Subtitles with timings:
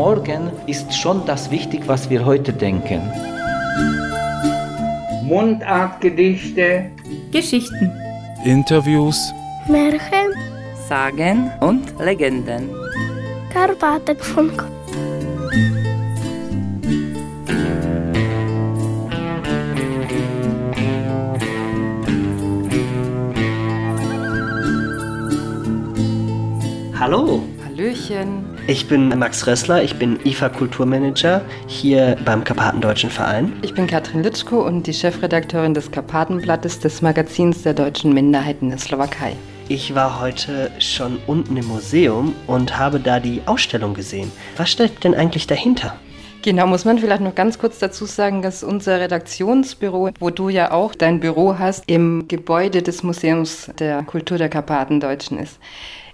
[0.00, 3.02] morgen ist schon das wichtig, was wir heute denken.
[5.24, 6.90] Mundartgedichte,
[7.30, 7.92] Geschichten,
[8.46, 9.18] Interviews,
[9.68, 10.30] Märchen,
[10.88, 12.70] Sagen und Legenden.
[13.52, 14.64] Karpatenfunk.
[26.98, 28.39] Hallo, Hallöchen.
[28.70, 33.52] Ich bin Max Rössler, ich bin IFA Kulturmanager hier beim Karpatendeutschen Verein.
[33.62, 38.70] Ich bin Katrin Litschko und die Chefredakteurin des Karpatenblattes des Magazins der deutschen Minderheiten in
[38.70, 39.34] der Slowakei.
[39.68, 44.30] Ich war heute schon unten im Museum und habe da die Ausstellung gesehen.
[44.56, 45.96] Was steckt denn eigentlich dahinter?
[46.42, 50.70] Genau, muss man vielleicht noch ganz kurz dazu sagen, dass unser Redaktionsbüro, wo du ja
[50.70, 55.58] auch dein Büro hast, im Gebäude des Museums der Kultur der Karpatendeutschen ist.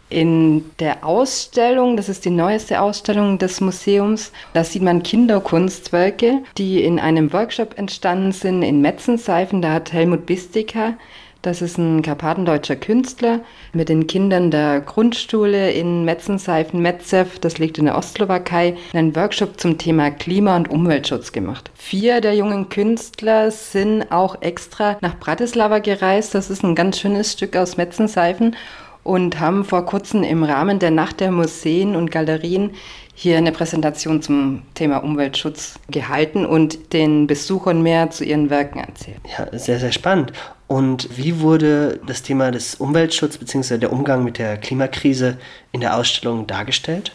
[0.08, 6.84] In der Ausstellung, das ist die neueste Ausstellung des Museums, da sieht man Kinderkunstwerke, die
[6.84, 9.62] in einem Workshop entstanden sind in Metzenseifen.
[9.62, 10.94] Da hat Helmut Bistiker,
[11.42, 13.40] das ist ein karpatendeutscher Künstler,
[13.72, 19.60] mit den Kindern der Grundschule in Metzenseifen, Metzev, das liegt in der Ostslowakei, einen Workshop
[19.60, 21.70] zum Thema Klima- und Umweltschutz gemacht.
[21.74, 26.34] Vier der jungen Künstler sind auch extra nach Bratislava gereist.
[26.34, 28.54] Das ist ein ganz schönes Stück aus Metzenseifen
[29.06, 32.72] und haben vor kurzem im Rahmen der Nacht der Museen und Galerien
[33.14, 39.20] hier eine Präsentation zum Thema Umweltschutz gehalten und den Besuchern mehr zu ihren Werken erzählt.
[39.38, 40.32] Ja, sehr, sehr spannend.
[40.66, 43.78] Und wie wurde das Thema des Umweltschutzes bzw.
[43.78, 45.38] der Umgang mit der Klimakrise
[45.70, 47.12] in der Ausstellung dargestellt?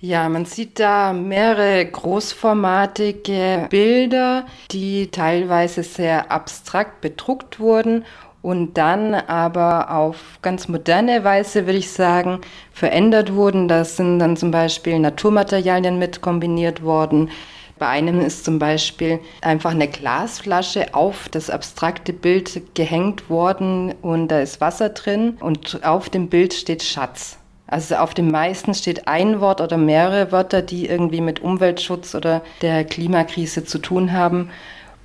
[0.00, 8.04] Ja, man sieht da mehrere großformatige Bilder, die teilweise sehr abstrakt bedruckt wurden
[8.44, 12.42] und dann aber auf ganz moderne Weise, würde ich sagen,
[12.74, 13.68] verändert wurden.
[13.68, 17.30] Da sind dann zum Beispiel Naturmaterialien mit kombiniert worden.
[17.78, 24.28] Bei einem ist zum Beispiel einfach eine Glasflasche auf das abstrakte Bild gehängt worden und
[24.28, 27.38] da ist Wasser drin und auf dem Bild steht Schatz.
[27.66, 32.42] Also auf dem meisten steht ein Wort oder mehrere Wörter, die irgendwie mit Umweltschutz oder
[32.60, 34.50] der Klimakrise zu tun haben.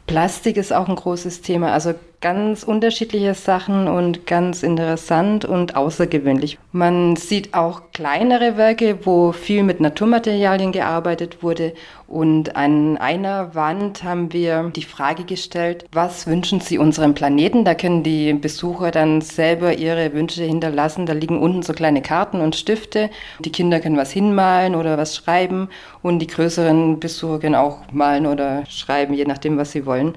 [0.07, 6.57] Plastik ist auch ein großes Thema, also ganz unterschiedliche Sachen und ganz interessant und außergewöhnlich.
[6.71, 11.73] Man sieht auch kleinere Werke, wo viel mit Naturmaterialien gearbeitet wurde
[12.09, 17.65] und an einer Wand haben wir die Frage gestellt, was wünschen Sie unserem Planeten?
[17.65, 21.05] Da können die Besucher dann selber ihre Wünsche hinterlassen.
[21.05, 23.11] Da liegen unten so kleine Karten und Stifte.
[23.45, 25.69] Die Kinder können was hinmalen oder was schreiben
[26.01, 30.15] und die größeren Besucher können auch malen oder schreiben, je nachdem, was sie wollen.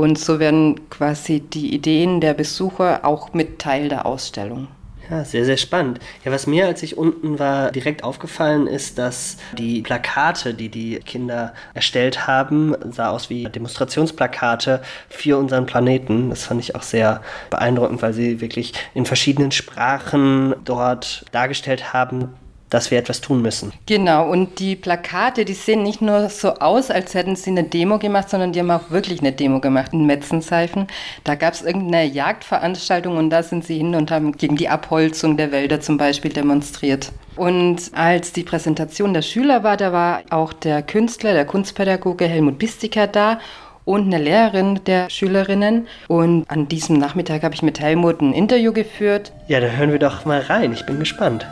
[0.00, 4.68] Und so werden quasi die Ideen der Besucher auch mit Teil der Ausstellung.
[5.10, 5.98] Ja, sehr, sehr spannend.
[6.24, 11.00] Ja, was mir, als ich unten war, direkt aufgefallen ist, dass die Plakate, die die
[11.00, 14.80] Kinder erstellt haben, sah aus wie Demonstrationsplakate
[15.10, 16.30] für unseren Planeten.
[16.30, 22.32] Das fand ich auch sehr beeindruckend, weil sie wirklich in verschiedenen Sprachen dort dargestellt haben,
[22.70, 23.72] dass wir etwas tun müssen.
[23.86, 27.98] Genau, und die Plakate, die sehen nicht nur so aus, als hätten sie eine Demo
[27.98, 30.86] gemacht, sondern die haben auch wirklich eine Demo gemacht in Metzenseifen.
[31.24, 35.36] Da gab es irgendeine Jagdveranstaltung und da sind sie hin und haben gegen die Abholzung
[35.36, 37.12] der Wälder zum Beispiel demonstriert.
[37.36, 42.58] Und als die Präsentation der Schüler war, da war auch der Künstler, der Kunstpädagoge Helmut
[42.58, 43.40] Bistiker da
[43.84, 45.88] und eine Lehrerin der Schülerinnen.
[46.08, 49.32] Und an diesem Nachmittag habe ich mit Helmut ein Interview geführt.
[49.48, 50.72] Ja, dann hören wir doch mal rein.
[50.72, 51.46] Ich bin gespannt.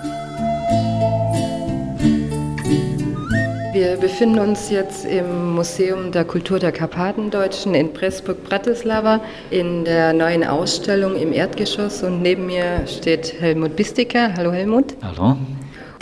[3.88, 10.44] Wir befinden uns jetzt im Museum der Kultur der Karpatendeutschen in Pressburg-Bratislava in der neuen
[10.44, 14.34] Ausstellung im Erdgeschoss und neben mir steht Helmut Bistiker.
[14.37, 14.94] Hallo Helmut.
[15.00, 15.38] Hallo.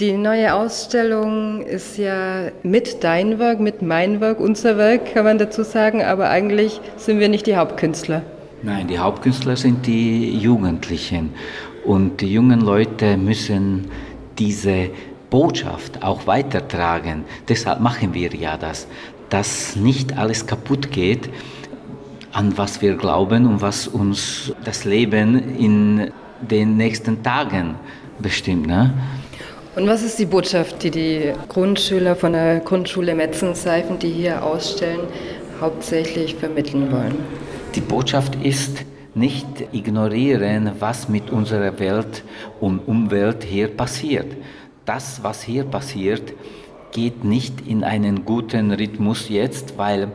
[0.01, 5.39] Die neue Ausstellung ist ja mit dein Werk, mit mein Werk, unser Werk, kann man
[5.39, 8.23] dazu sagen, aber eigentlich sind wir nicht die Hauptkünstler.
[8.65, 11.35] Nein, die Hauptkünstler sind die Jugendlichen.
[11.85, 13.87] Und die jungen Leute müssen
[14.39, 14.91] diese
[15.31, 17.25] Botschaft auch weitertragen.
[17.49, 18.87] Deshalb machen wir ja das,
[19.31, 21.29] dass nicht alles kaputt geht,
[22.33, 27.77] an was wir glauben und was uns das Leben in den nächsten Tagen
[28.19, 28.67] bestimmt.
[28.67, 28.93] Ne?
[29.75, 35.01] Und was ist die Botschaft, die die Grundschüler von der Grundschule Metzenseifen, die hier ausstellen,
[35.61, 37.17] hauptsächlich vermitteln wollen?
[37.75, 38.85] Die Botschaft ist,
[39.17, 42.23] nicht ignorieren, was mit unserer Welt
[42.61, 44.27] und Umwelt hier passiert.
[44.87, 46.33] Das, was hier passiert,
[46.93, 50.13] geht nicht in einen guten Rhythmus jetzt, weil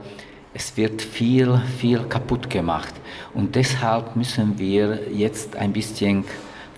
[0.54, 2.94] es wird viel, viel kaputt gemacht.
[3.34, 6.24] Und deshalb müssen wir jetzt ein bisschen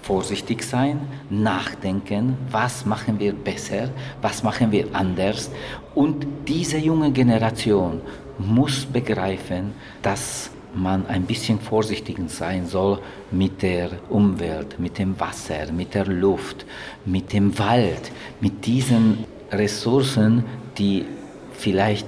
[0.02, 3.90] vorsichtig sein, nachdenken, was machen wir besser,
[4.24, 5.52] was machen wir anders.
[5.94, 8.02] Und diese junge Generation
[8.40, 13.00] muss begreifen, dass man ein bisschen vorsichtig sein soll
[13.32, 16.66] mit der Umwelt, mit dem Wasser, mit der Luft,
[17.06, 18.12] mit dem Wald,
[18.42, 20.44] mit diesen Ressourcen,
[20.78, 21.06] die
[21.54, 22.08] vielleicht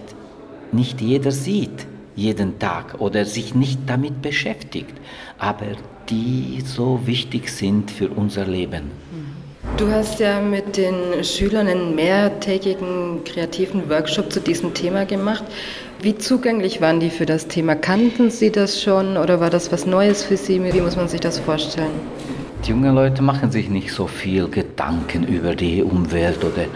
[0.72, 1.86] nicht jeder sieht
[2.16, 4.96] jeden Tag oder sich nicht damit beschäftigt,
[5.38, 5.76] aber
[6.10, 8.92] die so wichtig sind für unser Leben.
[9.78, 15.44] Du hast ja mit den Schülern einen mehrtägigen kreativen Workshop zu diesem Thema gemacht.
[16.06, 17.74] Wie zugänglich waren die für das Thema?
[17.74, 20.64] Kannten sie das schon oder war das was Neues für sie?
[20.72, 21.90] Wie muss man sich das vorstellen?
[22.64, 26.68] Die jungen Leute machen sich nicht so viel Gedanken über die Umwelt oder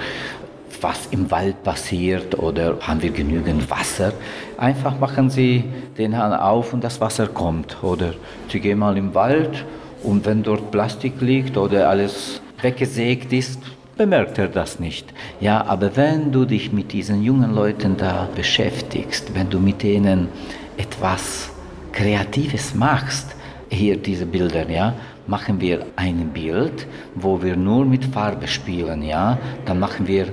[0.81, 4.13] was im Wald passiert oder haben wir genügend Wasser.
[4.57, 5.63] Einfach machen sie
[5.95, 7.83] den Hahn auf und das Wasser kommt.
[7.83, 8.15] Oder
[8.51, 9.63] sie gehen mal im Wald
[10.01, 13.59] und wenn dort Plastik liegt oder alles weggesägt ist,
[13.99, 15.13] bemerkt er das nicht.
[15.41, 20.29] Ja, aber wenn du dich mit diesen jungen Leuten da beschäftigst, wenn du mit denen
[20.77, 21.49] etwas
[21.91, 23.35] Kreatives machst,
[23.69, 24.93] hier diese Bilder, ja,
[25.27, 30.27] machen wir ein Bild, wo wir nur mit Farbe spielen, ja, dann machen wir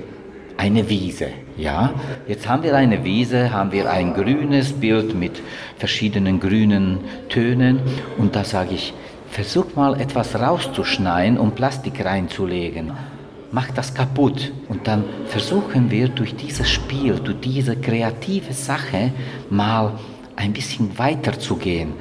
[0.55, 1.27] eine Wiese.
[1.57, 1.93] Ja,
[2.25, 5.41] jetzt haben wir eine Wiese, haben wir ein grünes Bild mit
[5.77, 7.81] verschiedenen grünen Tönen
[8.17, 8.93] und da sage ich,
[9.29, 12.93] versuch mal etwas rauszuschneiden und Plastik reinzulegen.
[13.51, 14.51] Mach das kaputt.
[14.67, 19.11] Und dann versuchen wir durch dieses Spiel, durch diese kreative Sache
[19.49, 19.93] mal
[20.35, 21.93] ein bisschen weiter zu gehen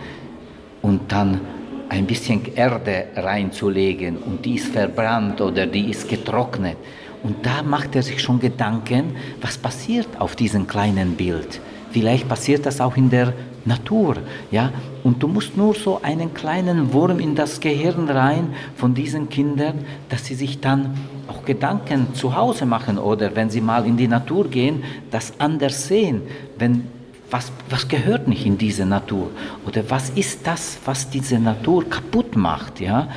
[0.83, 1.41] und dann
[1.89, 4.19] ein bisschen Erde reinzulegen.
[4.19, 6.77] Und die ist verbrannt oder die ist getrocknet.
[7.23, 11.61] Und da macht er sich schon Gedanken, was passiert auf diesem kleinen Bild.
[11.91, 13.33] Vielleicht passiert das auch in der
[13.67, 14.17] Natur,
[14.51, 14.73] ja.
[15.05, 19.85] Und du musst nur so einen kleinen Wurm in das Gehirn rein von diesen Kindern,
[20.09, 20.95] dass sie sich dann
[21.29, 25.87] auch Gedanken zu Hause machen oder wenn sie mal in die Natur gehen, das anders
[25.89, 26.23] sehen.
[26.59, 26.85] Wenn
[27.31, 29.31] was, was gehört nicht in diese Natur
[29.67, 33.09] oder was ist das, was diese Natur kaputt macht, ja?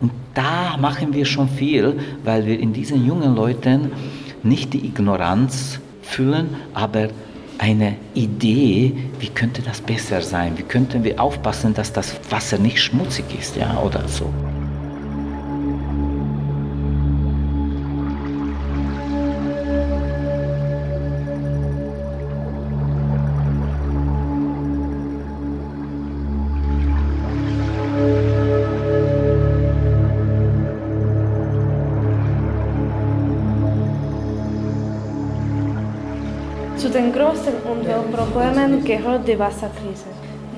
[0.00, 3.90] Und da machen wir schon viel, weil wir in diesen jungen Leuten
[4.42, 7.08] nicht die Ignoranz füllen, aber
[7.58, 10.56] eine Idee, wie könnte das besser sein?
[10.56, 14.32] Wie könnten wir aufpassen, dass das Wasser nicht schmutzig ist, ja, oder so.
[37.18, 40.06] Umweltproblemen gehört die Wasserkrise.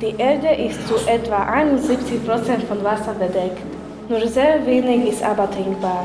[0.03, 3.63] Die Erde ist zu etwa 71 Prozent von Wasser bedeckt.
[4.11, 6.05] Nur sehr wenig ist aber trinkbar.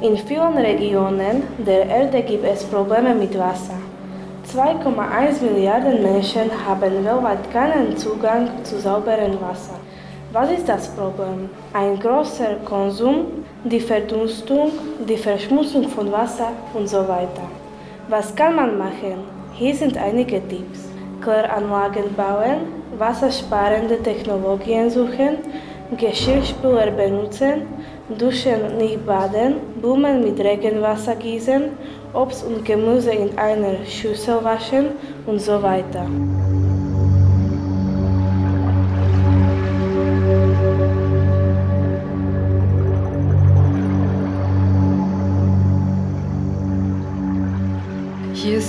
[0.00, 3.74] In vielen Regionen der Erde gibt es Probleme mit Wasser.
[4.50, 9.74] 2,1 Milliarden Menschen haben weltweit keinen Zugang zu sauberem Wasser.
[10.32, 11.50] Was ist das Problem?
[11.74, 14.70] Ein großer Konsum, die Verdunstung,
[15.06, 17.46] die Verschmutzung von Wasser und so weiter.
[18.08, 19.31] Was kann man machen?
[19.54, 20.88] Hier sind einige Tipps.
[21.20, 25.38] Kläranlagen bauen, wassersparende Technologien suchen,
[25.96, 27.66] Geschirrspüler benutzen,
[28.18, 31.64] duschen nicht baden, Blumen mit Regenwasser gießen,
[32.14, 34.86] Obst und Gemüse in einer Schüssel waschen
[35.26, 36.06] und so weiter.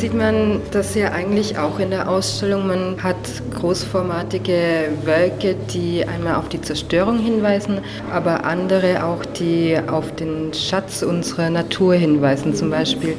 [0.03, 2.67] Sieht man das ja eigentlich auch in der Ausstellung.
[2.67, 3.15] Man hat
[3.53, 7.79] großformatige Werke, die einmal auf die Zerstörung hinweisen,
[8.11, 12.53] aber andere auch, die auf den Schatz unserer Natur hinweisen.
[12.53, 13.15] Zum Beispiel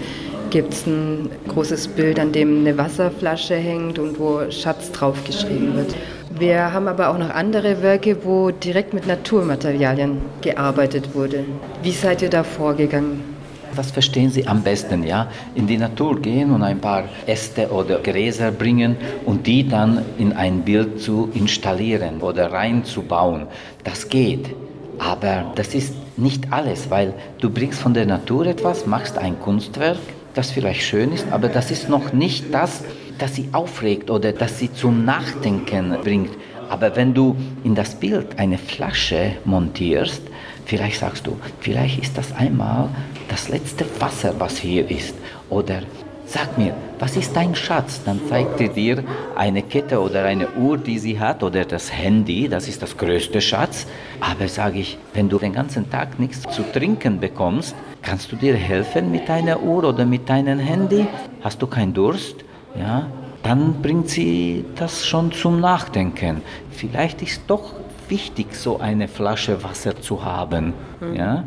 [0.50, 5.94] gibt es ein großes Bild, an dem eine Wasserflasche hängt und wo Schatz draufgeschrieben wird.
[6.38, 11.46] Wir haben aber auch noch andere Werke, wo direkt mit Naturmaterialien gearbeitet wurde.
[11.82, 13.33] Wie seid ihr da vorgegangen?
[13.76, 15.02] Was verstehen Sie am besten?
[15.02, 15.28] Ja?
[15.54, 20.32] In die Natur gehen und ein paar Äste oder Gräser bringen und die dann in
[20.32, 23.46] ein Bild zu installieren oder reinzubauen.
[23.82, 24.54] Das geht.
[24.98, 29.98] Aber das ist nicht alles, weil du bringst von der Natur etwas, machst ein Kunstwerk,
[30.34, 32.84] das vielleicht schön ist, aber das ist noch nicht das,
[33.18, 36.30] das sie aufregt oder das sie zum Nachdenken bringt.
[36.68, 40.22] Aber wenn du in das Bild eine Flasche montierst,
[40.66, 42.88] Vielleicht sagst du, vielleicht ist das einmal
[43.28, 45.14] das letzte Wasser, was hier ist.
[45.50, 45.82] Oder
[46.26, 48.02] sag mir, was ist dein Schatz?
[48.04, 49.04] Dann zeigt er dir
[49.36, 53.40] eine Kette oder eine Uhr, die sie hat oder das Handy, das ist das größte
[53.40, 53.86] Schatz.
[54.20, 58.54] Aber sage ich, wenn du den ganzen Tag nichts zu trinken bekommst, kannst du dir
[58.54, 61.06] helfen mit deiner Uhr oder mit deinem Handy?
[61.42, 62.36] Hast du keinen Durst?
[62.74, 63.06] Ja,
[63.42, 66.40] dann bringt sie das schon zum Nachdenken.
[66.70, 67.74] Vielleicht ist doch
[68.08, 70.74] wichtig, so eine Flasche Wasser zu haben.
[71.00, 71.14] Mhm.
[71.14, 71.44] Ja?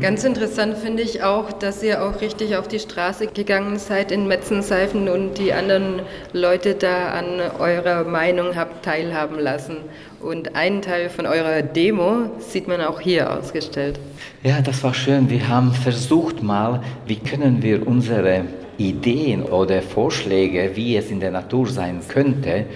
[0.00, 4.26] Ganz interessant finde ich auch, dass ihr auch richtig auf die Straße gegangen seid in
[4.26, 9.76] Metzenseifen und die anderen Leute da an eurer Meinung habt teilhaben lassen.
[10.20, 14.00] Und einen Teil von eurer Demo sieht man auch hier ausgestellt.
[14.42, 15.30] Ja, das war schön.
[15.30, 18.44] Wir haben versucht mal, wie können wir unsere
[18.78, 22.66] Ideen oder Vorschläge, wie es in der Natur sein könnte,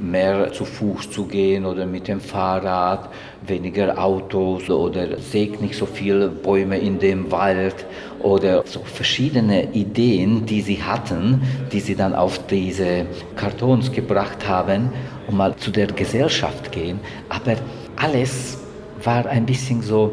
[0.00, 3.10] mehr zu Fuß zu gehen oder mit dem Fahrrad,
[3.46, 7.86] weniger Autos oder sägt nicht so viele Bäume in dem Wald
[8.20, 14.90] oder so verschiedene Ideen, die sie hatten, die sie dann auf diese Kartons gebracht haben
[15.26, 17.00] und mal zu der Gesellschaft gehen.
[17.28, 17.56] Aber
[17.96, 18.58] alles
[19.02, 20.12] war ein bisschen so,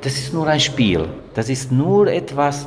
[0.00, 2.66] das ist nur ein Spiel, das ist nur etwas,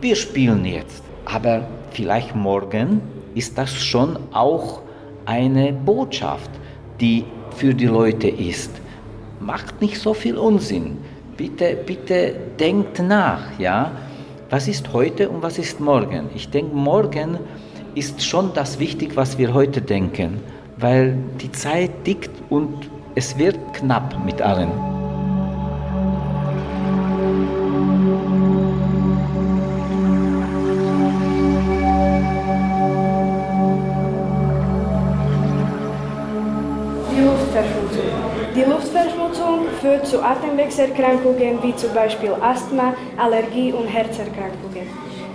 [0.00, 1.02] wir spielen jetzt.
[1.24, 3.00] Aber vielleicht morgen
[3.34, 4.83] ist das schon auch
[5.26, 6.50] eine Botschaft,
[7.00, 7.24] die
[7.56, 8.70] für die Leute ist.
[9.40, 10.98] Macht nicht so viel Unsinn.
[11.36, 13.90] Bitte, bitte denkt nach, ja?
[14.50, 16.28] Was ist heute und was ist morgen?
[16.34, 17.38] Ich denke, morgen
[17.94, 20.40] ist schon das wichtig, was wir heute denken,
[20.76, 24.93] weil die Zeit dickt und es wird knapp mit allen.
[39.84, 44.88] Führt zu Atemwegserkrankungen wie zum Beispiel Asthma, Allergie und Herzerkrankungen.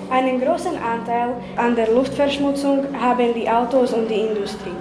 [0.09, 4.79] Einen großen Anteil an der Luftverschmutzung haben die Autos und die Industrie.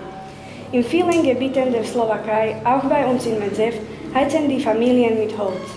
[0.73, 3.75] In vielen Gebieten der Slowakei, auch bei uns in Medzev,
[4.15, 5.69] heizen die Familien mit Holz.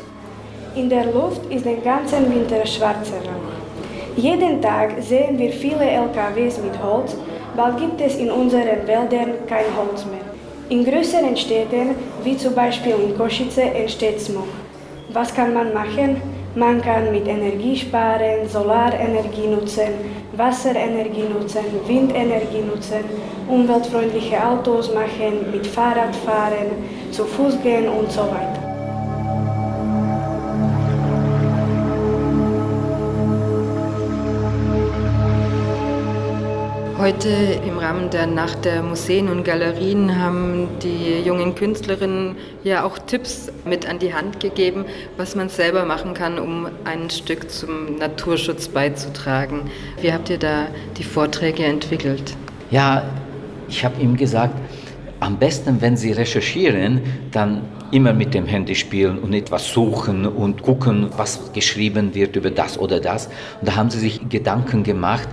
[0.74, 4.16] In der Luft ist den ganzen Winter schwarzer Rauch.
[4.16, 7.18] Jeden Tag sehen wir viele LKWs mit Holz,
[7.58, 10.31] bald gibt es in unseren Wäldern kein Holz mehr.
[10.72, 14.48] In größeren Städten, wie zum Beispiel in Kosice, entsteht Smog.
[15.10, 16.22] Was kann man machen?
[16.56, 19.92] Man kann mit Energie sparen, Solarenergie nutzen,
[20.38, 23.04] Wasserenergie nutzen, Windenergie nutzen,
[23.50, 26.72] umweltfreundliche Autos machen, mit Fahrrad fahren,
[27.12, 28.71] zu Fuß gehen und so weiter.
[37.02, 37.30] Heute
[37.66, 43.52] im Rahmen der Nacht der Museen und Galerien haben die jungen Künstlerinnen ja auch Tipps
[43.66, 44.86] mit an die Hand gegeben,
[45.18, 49.62] was man selber machen kann, um ein Stück zum Naturschutz beizutragen.
[50.00, 52.36] Wie habt ihr da die Vorträge entwickelt?
[52.70, 53.02] Ja,
[53.68, 54.54] ich habe ihm gesagt,
[55.20, 60.62] am besten, wenn Sie recherchieren, dann immer mit dem Handy spielen und etwas suchen und
[60.62, 63.28] gucken, was geschrieben wird über das oder das.
[63.60, 65.28] Und da haben sie sich Gedanken gemacht,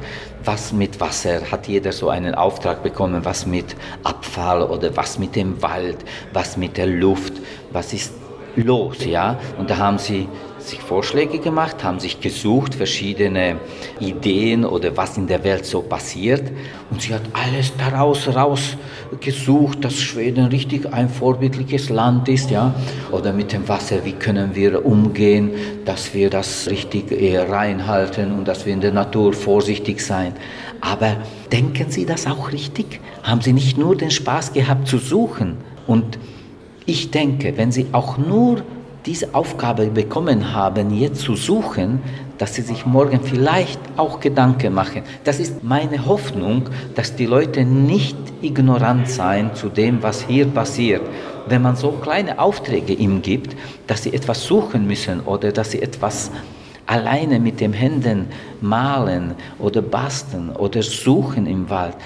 [0.44, 5.36] was mit Wasser, hat jeder so einen Auftrag bekommen, was mit Abfall oder was mit
[5.36, 5.98] dem Wald,
[6.32, 7.34] was mit der Luft,
[7.72, 8.12] was ist
[8.56, 9.38] los, ja?
[9.58, 13.56] Und da haben sie sich Vorschläge gemacht, haben sich gesucht, verschiedene
[14.00, 16.42] Ideen oder was in der Welt so passiert.
[16.90, 22.74] Und sie hat alles daraus rausgesucht, dass Schweden richtig ein vorbildliches Land ist, ja.
[23.12, 25.50] Oder mit dem Wasser, wie können wir umgehen,
[25.84, 30.34] dass wir das richtig reinhalten und dass wir in der Natur vorsichtig sein.
[30.80, 31.16] Aber
[31.52, 33.00] denken Sie das auch richtig?
[33.22, 35.56] Haben Sie nicht nur den Spaß gehabt zu suchen?
[35.86, 36.18] Und
[36.86, 38.62] ich denke, wenn Sie auch nur
[39.08, 42.02] diese Aufgabe bekommen haben, jetzt zu suchen,
[42.36, 45.02] dass sie sich morgen vielleicht auch Gedanken machen.
[45.24, 51.00] Das ist meine Hoffnung, dass die Leute nicht ignorant sein zu dem, was hier passiert.
[51.48, 55.80] Wenn man so kleine Aufträge ihm gibt, dass sie etwas suchen müssen oder dass sie
[55.80, 56.30] etwas
[56.84, 58.26] alleine mit den Händen
[58.60, 61.96] malen oder basteln oder suchen im Wald,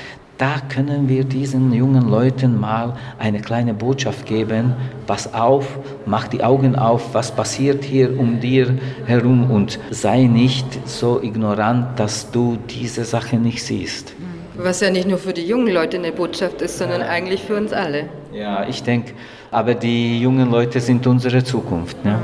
[0.42, 4.74] da können wir diesen jungen Leuten mal eine kleine Botschaft geben.
[5.06, 5.64] Pass auf,
[6.04, 11.96] mach die Augen auf, was passiert hier um dir herum und sei nicht so ignorant,
[11.96, 14.14] dass du diese Sache nicht siehst.
[14.56, 17.72] Was ja nicht nur für die jungen Leute eine Botschaft ist, sondern eigentlich für uns
[17.72, 18.08] alle.
[18.32, 19.12] Ja, ich denke,
[19.52, 22.04] aber die jungen Leute sind unsere Zukunft.
[22.04, 22.18] Ne?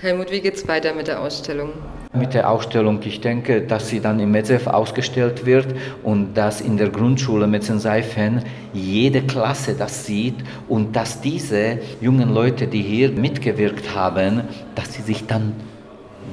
[0.00, 1.72] Helmut, wie geht es weiter mit der Ausstellung?
[2.14, 3.00] Mit der Ausstellung.
[3.04, 8.42] Ich denke, dass sie dann im Metzev ausgestellt wird und dass in der Grundschule Metzenseifen
[8.74, 10.36] jede Klasse das sieht
[10.68, 14.42] und dass diese jungen Leute, die hier mitgewirkt haben,
[14.74, 15.54] dass sie sich dann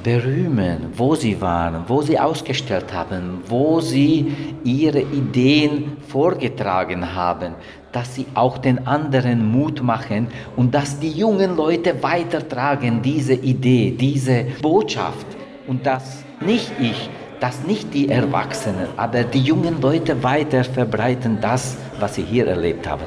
[0.04, 4.34] berühmen, wo sie waren, wo sie ausgestellt haben, wo sie
[4.64, 7.54] ihre Ideen vorgetragen haben,
[7.92, 13.94] dass sie auch den anderen Mut machen und dass die jungen Leute weitertragen diese Idee,
[13.98, 15.26] diese Botschaft
[15.66, 17.08] und dass nicht ich,
[17.40, 22.88] dass nicht die Erwachsenen, aber die jungen Leute weiter verbreiten das, was sie hier erlebt
[22.88, 23.04] haben.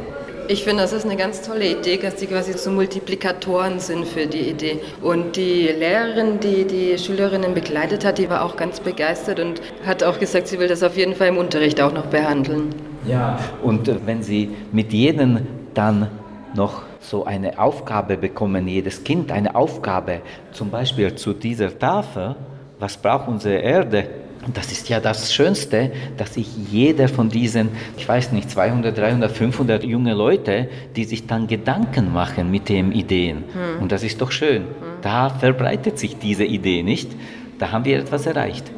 [0.50, 4.28] Ich finde, das ist eine ganz tolle Idee, dass die quasi so Multiplikatoren sind für
[4.28, 4.82] die Idee.
[5.02, 10.04] Und die Lehrerin, die die Schülerinnen begleitet hat, die war auch ganz begeistert und hat
[10.04, 12.76] auch gesagt, sie will das auf jeden Fall im Unterricht auch noch behandeln.
[13.08, 16.10] Ja, und äh, wenn Sie mit jedem dann
[16.56, 22.36] noch so eine Aufgabe bekommen, jedes Kind eine Aufgabe, zum Beispiel zu dieser Tafel,
[22.80, 24.08] was braucht unsere Erde?
[24.46, 28.98] Und das ist ja das Schönste, dass sich jeder von diesen, ich weiß nicht, 200,
[28.98, 33.46] 300, 500 junge Leute, die sich dann Gedanken machen mit den Ideen.
[33.54, 33.82] Hm.
[33.82, 34.64] Und das ist doch schön.
[34.64, 34.68] Hm.
[35.02, 37.10] Da verbreitet sich diese Idee nicht.
[37.58, 38.70] Da haben wir etwas erreicht.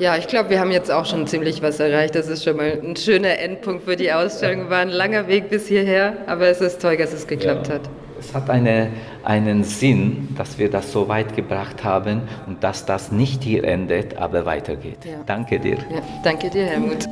[0.00, 2.14] Ja, ich glaube, wir haben jetzt auch schon ziemlich was erreicht.
[2.14, 4.70] Das ist schon mal ein schöner Endpunkt für die Ausstellung.
[4.70, 7.74] War ein langer Weg bis hierher, aber es ist toll, dass es geklappt ja.
[7.74, 7.82] hat.
[8.18, 8.88] Es hat eine,
[9.24, 14.16] einen Sinn, dass wir das so weit gebracht haben und dass das nicht hier endet,
[14.16, 15.04] aber weitergeht.
[15.04, 15.18] Ja.
[15.26, 15.76] Danke dir.
[15.76, 17.06] Ja, danke dir, Helmut.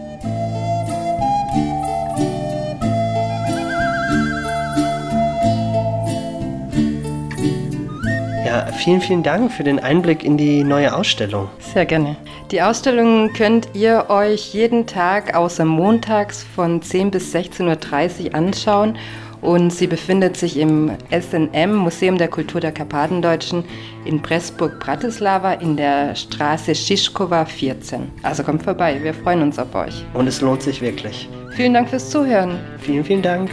[8.59, 11.49] Ja, vielen, vielen Dank für den Einblick in die neue Ausstellung.
[11.61, 12.17] Sehr gerne.
[12.51, 18.99] Die Ausstellung könnt ihr euch jeden Tag außer montags von 10 bis 16.30 Uhr anschauen
[19.43, 23.63] und sie befindet sich im SNM Museum der Kultur der Karpatendeutschen
[24.05, 28.11] in Pressburg-Bratislava in der Straße Schischkova 14.
[28.25, 30.05] Also kommt vorbei, wir freuen uns auf euch.
[30.15, 31.29] Und es lohnt sich wirklich.
[31.53, 32.59] Vielen Dank fürs Zuhören.
[32.81, 33.53] Vielen, vielen Dank.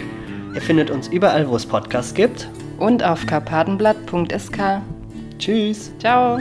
[0.55, 2.49] Ihr findet uns überall, wo es Podcasts gibt.
[2.79, 4.81] Und auf karpatenblatt.sk.
[5.37, 5.91] Tschüss.
[5.99, 6.37] Ciao.